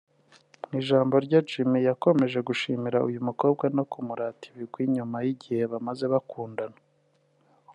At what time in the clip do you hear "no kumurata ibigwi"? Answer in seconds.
3.75-4.83